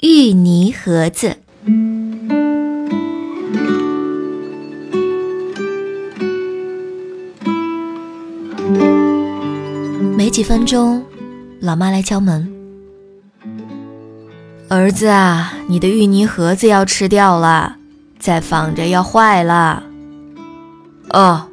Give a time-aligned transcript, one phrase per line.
[0.00, 1.38] 芋泥盒子。
[10.14, 11.02] 没几分钟，
[11.62, 12.46] 老妈来敲门。
[14.68, 17.78] 儿子啊，你的芋泥盒子要吃掉了，
[18.18, 19.82] 再放着要坏了。
[21.08, 21.48] 哦。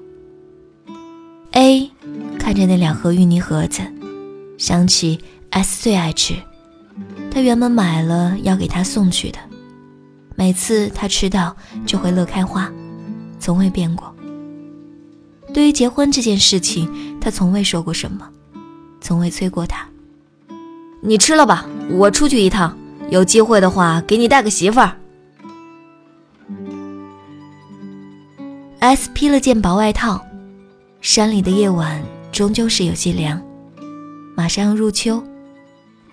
[1.52, 1.89] A
[2.38, 3.82] 看着那两盒芋泥盒子，
[4.57, 5.20] 想起
[5.52, 6.36] S 最爱吃，
[7.34, 9.39] 他原本买了要给他送去的，
[10.36, 12.71] 每次他吃到就会乐开花，
[13.39, 14.14] 从未变过。
[15.51, 16.87] 对于结婚这件事情，
[17.19, 18.29] 他从未说过什么，
[19.01, 19.83] 从未催过他。
[21.01, 22.78] 你吃了吧，我出去一趟，
[23.09, 24.95] 有机会的话给你带个媳妇儿。
[28.78, 30.23] S 披了件薄外套。
[31.01, 33.42] 山里的夜晚终究是有些凉，
[34.38, 35.22] 马上要入秋，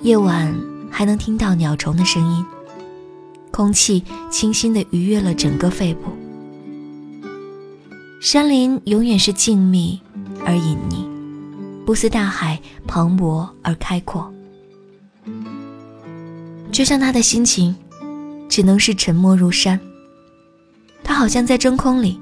[0.01, 0.53] 夜晚
[0.91, 2.45] 还能听到鸟虫的声音，
[3.51, 6.11] 空气清新的愉悦了整个肺部。
[8.21, 9.99] 山林永远是静谧
[10.45, 11.07] 而隐匿，
[11.87, 14.33] 不似大海磅礴而开阔。
[16.71, 17.75] 就像他的心情，
[18.49, 19.81] 只能是沉默如山。
[21.03, 22.21] 他好像在真空里。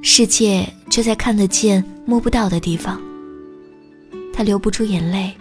[0.00, 3.00] 世界却在看得见、摸不到的地方。
[4.32, 5.36] 他流不出眼泪，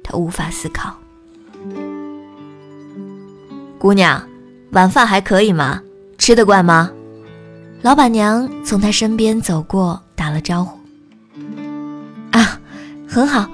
[0.00, 0.96] 他无法思考。
[3.84, 4.26] 姑娘，
[4.72, 5.82] 晚饭还可以吗？
[6.16, 6.90] 吃得惯吗？
[7.82, 10.78] 老板娘从他身边走过，打了招呼。
[12.30, 12.58] 啊，
[13.06, 13.46] 很好，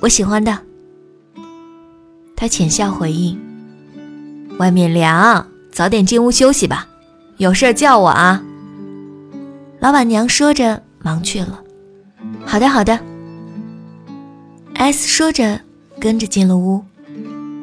[0.00, 0.58] 我喜欢的。
[2.34, 3.38] 他浅笑回应。
[4.58, 6.88] 外面凉，早点进屋休息吧。
[7.36, 8.42] 有事叫我啊。
[9.80, 11.60] 老板娘说着，忙去了。
[12.46, 12.98] 好的，好的。
[14.76, 15.60] S 说着，
[16.00, 16.82] 跟着进了屋。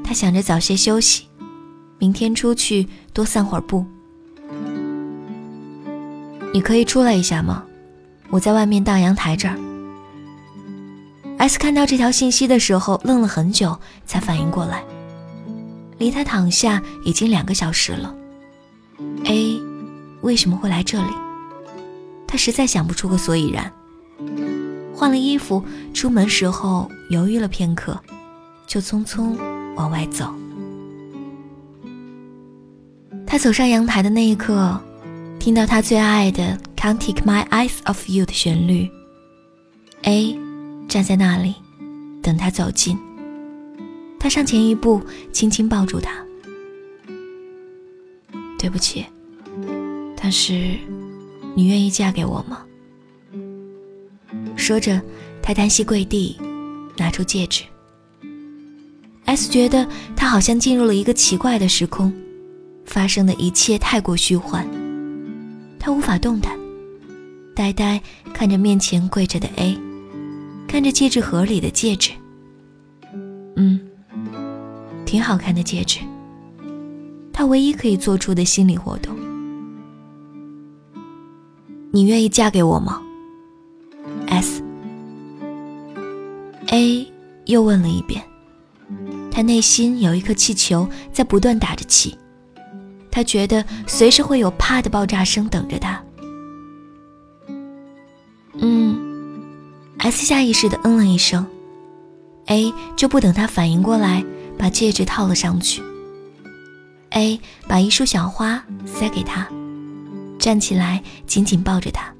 [0.03, 1.23] 他想着早些休息，
[2.01, 3.85] 明天出去多散会儿步。
[6.51, 7.63] 你可以出来一下吗？
[8.31, 9.55] 我在外面大阳台这儿。
[11.37, 14.83] S 看到这条信息的时候，愣了很久，才反应过来，
[15.99, 18.15] 离他躺下已经两个小时了。
[19.25, 19.61] A
[20.21, 21.13] 为什么会来这里？
[22.25, 23.71] 他实在想不出个所以然，
[24.95, 27.95] 换了衣服出门时候犹豫了片刻，
[28.65, 29.35] 就匆匆
[29.75, 30.33] 往外走。
[33.31, 34.77] 他走上阳台的那一刻，
[35.39, 36.43] 听到他最爱的
[36.75, 38.91] 《Can't Take My Eyes Off You》的旋律。
[40.01, 40.37] A
[40.89, 41.55] 站在那里，
[42.21, 42.99] 等他走近。
[44.19, 46.11] 他上前一步，轻轻抱住他。
[48.59, 49.05] 对不起，
[50.21, 50.77] 但是。
[51.55, 52.65] 你愿意嫁给我吗？
[54.57, 55.01] 说着，
[55.41, 56.37] 他单膝跪地，
[56.97, 57.63] 拿出戒指。
[59.23, 59.87] S 觉得
[60.17, 62.13] 他好像进入了一个奇怪的时空，
[62.85, 64.67] 发生的一切太过虚幻，
[65.79, 66.57] 他无法动弹，
[67.55, 68.01] 呆呆
[68.33, 69.77] 看着面前跪着的 A，
[70.67, 72.11] 看着戒指盒里的戒指。
[73.55, 73.79] 嗯，
[75.05, 75.99] 挺好看的戒指。
[77.33, 79.15] 他唯一可以做出的心理活动。
[81.91, 83.01] 你愿意嫁给我吗
[84.27, 84.61] ？S，A
[87.45, 88.23] 又问了一遍，
[89.31, 92.15] 他内心有一颗气球在不断打着气，
[93.11, 96.01] 他觉得随时会有啪的爆炸声等着他。
[98.53, 99.43] 嗯
[99.99, 101.45] ，S 下意识的嗯了一声
[102.47, 104.23] ，A 就不等他反应过来，
[104.57, 105.83] 把戒指套了上去。
[107.11, 109.47] A 把一束小花塞给他。
[110.39, 112.11] 站起来，紧紧抱着他。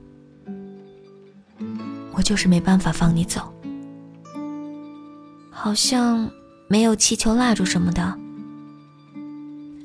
[2.13, 3.52] 我就是没办法放你走，
[5.50, 6.29] 好像
[6.68, 8.19] 没有气球、蜡烛什么的。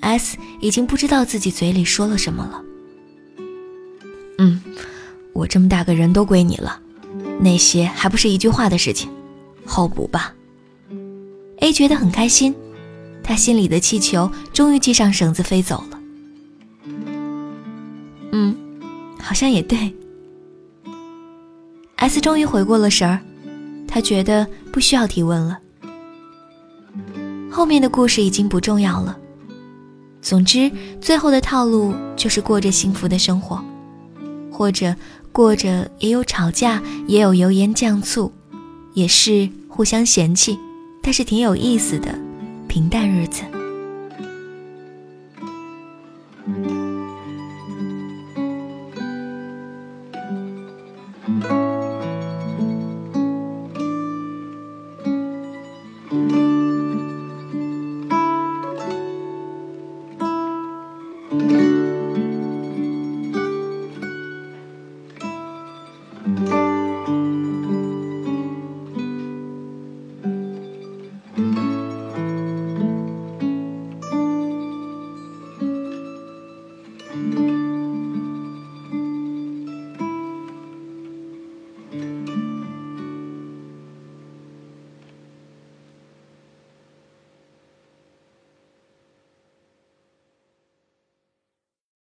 [0.07, 2.63] S 已经不知道自己嘴里说了什么了。
[4.39, 4.63] 嗯，
[5.33, 6.81] 我这么大个人都归你了，
[7.41, 9.11] 那些还不是一句话的事情，
[9.65, 10.33] 后补吧。
[11.59, 12.55] A 觉得很开心，
[13.25, 16.01] 他心里的气球终于系上绳子飞走了。
[18.31, 18.57] 嗯，
[19.21, 19.93] 好像也对。
[21.97, 23.19] S 终于回过了神儿，
[23.89, 25.59] 他觉得不需要提问了。
[27.51, 29.19] 后面的故事已经不重要了。
[30.29, 30.69] 总之，
[31.01, 33.65] 最后的套路就是过着幸福的生活，
[34.51, 34.93] 或者
[35.31, 38.33] 过着也有吵架，也有油盐酱醋，
[38.93, 40.59] 也是互相嫌弃，
[41.01, 42.13] 但是挺有意思的
[42.67, 43.43] 平淡日子。